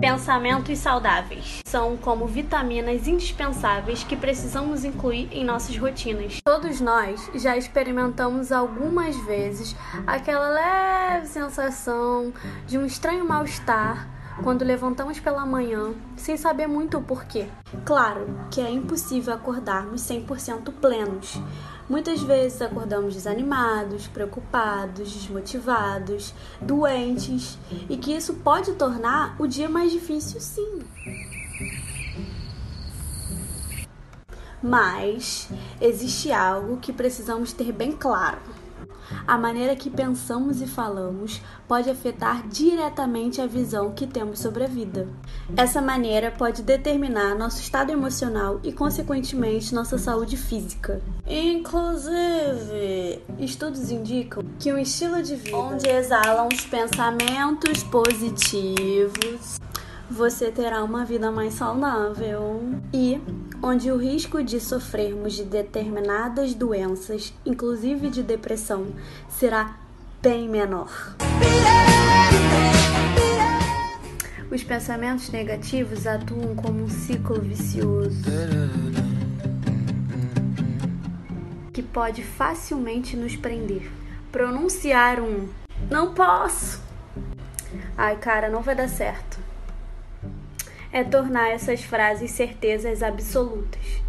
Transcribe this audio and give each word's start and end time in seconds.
Pensamentos 0.00 0.78
saudáveis 0.78 1.60
são 1.66 1.96
como 1.96 2.26
vitaminas 2.26 3.08
indispensáveis 3.08 4.04
que 4.04 4.16
precisamos 4.16 4.84
incluir 4.84 5.28
em 5.32 5.44
nossas 5.44 5.76
rotinas. 5.76 6.40
Todos 6.44 6.80
nós 6.80 7.28
já 7.34 7.56
experimentamos 7.56 8.52
algumas 8.52 9.16
vezes 9.24 9.74
aquela 10.06 10.50
leve 10.50 11.26
sensação 11.26 12.32
de 12.64 12.78
um 12.78 12.86
estranho 12.86 13.26
mal-estar 13.26 14.08
quando 14.42 14.64
levantamos 14.64 15.20
pela 15.20 15.44
manhã 15.44 15.94
sem 16.16 16.36
saber 16.36 16.66
muito 16.66 16.98
o 16.98 17.02
porquê. 17.02 17.48
Claro 17.84 18.26
que 18.50 18.60
é 18.60 18.70
impossível 18.70 19.34
acordarmos 19.34 20.02
100% 20.02 20.72
plenos, 20.80 21.40
Muitas 21.88 22.20
vezes 22.20 22.60
acordamos 22.60 23.14
desanimados, 23.14 24.06
preocupados, 24.06 25.10
desmotivados, 25.10 26.34
doentes 26.60 27.58
e 27.88 27.96
que 27.96 28.12
isso 28.12 28.34
pode 28.34 28.72
tornar 28.72 29.34
o 29.38 29.46
dia 29.46 29.70
mais 29.70 29.90
difícil, 29.90 30.38
sim. 30.38 30.80
Mas 34.62 35.48
existe 35.80 36.30
algo 36.30 36.76
que 36.76 36.92
precisamos 36.92 37.54
ter 37.54 37.72
bem 37.72 37.92
claro. 37.92 38.40
A 39.26 39.36
maneira 39.36 39.76
que 39.76 39.90
pensamos 39.90 40.60
e 40.60 40.66
falamos 40.66 41.40
pode 41.66 41.90
afetar 41.90 42.46
diretamente 42.48 43.40
a 43.40 43.46
visão 43.46 43.92
que 43.92 44.06
temos 44.06 44.38
sobre 44.38 44.64
a 44.64 44.66
vida. 44.66 45.08
Essa 45.56 45.80
maneira 45.80 46.30
pode 46.30 46.62
determinar 46.62 47.34
nosso 47.34 47.60
estado 47.60 47.90
emocional 47.90 48.60
e, 48.62 48.72
consequentemente, 48.72 49.74
nossa 49.74 49.98
saúde 49.98 50.36
física. 50.36 51.00
Inclusive, 51.26 53.22
estudos 53.38 53.90
indicam 53.90 54.42
que 54.58 54.72
um 54.72 54.78
estilo 54.78 55.22
de 55.22 55.36
vida 55.36 55.56
onde 55.56 55.88
exalam 55.88 56.48
os 56.52 56.64
pensamentos 56.64 57.82
positivos 57.84 59.58
você 60.10 60.50
terá 60.50 60.82
uma 60.82 61.04
vida 61.04 61.30
mais 61.30 61.54
saudável 61.54 62.62
e 62.92 63.20
onde 63.62 63.90
o 63.90 63.96
risco 63.96 64.42
de 64.42 64.58
sofrermos 64.58 65.34
de 65.34 65.44
determinadas 65.44 66.54
doenças, 66.54 67.34
inclusive 67.44 68.08
de 68.08 68.22
depressão, 68.22 68.86
será 69.28 69.76
bem 70.22 70.48
menor. 70.48 70.90
Os 74.50 74.64
pensamentos 74.64 75.28
negativos 75.28 76.06
atuam 76.06 76.56
como 76.56 76.84
um 76.84 76.88
ciclo 76.88 77.38
vicioso 77.38 78.22
que 81.72 81.82
pode 81.82 82.24
facilmente 82.24 83.16
nos 83.16 83.36
prender. 83.36 83.88
Pronunciar 84.32 85.20
um 85.20 85.48
não 85.90 86.12
posso. 86.12 86.82
Ai, 87.96 88.16
cara, 88.16 88.48
não 88.48 88.62
vai 88.62 88.74
dar 88.74 88.88
certo 88.88 89.38
é 90.92 91.04
tornar 91.04 91.50
essas 91.50 91.82
frases 91.82 92.30
certezas 92.30 93.02
absolutas, 93.02 94.02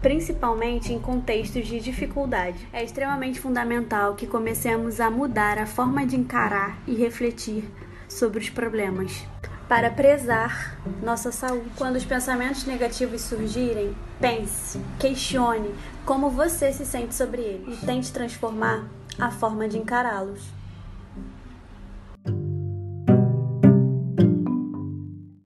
principalmente 0.00 0.92
em 0.92 0.98
contextos 0.98 1.66
de 1.66 1.80
dificuldade. 1.80 2.68
É 2.72 2.82
extremamente 2.82 3.40
fundamental 3.40 4.14
que 4.14 4.26
comecemos 4.26 5.00
a 5.00 5.10
mudar 5.10 5.58
a 5.58 5.66
forma 5.66 6.06
de 6.06 6.16
encarar 6.16 6.78
e 6.86 6.94
refletir 6.94 7.64
sobre 8.08 8.38
os 8.38 8.50
problemas 8.50 9.26
para 9.68 9.90
prezar 9.90 10.78
nossa 11.02 11.32
saúde. 11.32 11.70
Quando 11.76 11.96
os 11.96 12.04
pensamentos 12.04 12.64
negativos 12.64 13.22
surgirem, 13.22 13.96
pense, 14.20 14.78
questione 14.98 15.74
como 16.04 16.30
você 16.30 16.72
se 16.72 16.84
sente 16.84 17.14
sobre 17.14 17.42
eles 17.42 17.82
e 17.82 17.86
tente 17.86 18.12
transformar 18.12 18.84
a 19.18 19.30
forma 19.30 19.68
de 19.68 19.78
encará-los. 19.78 20.42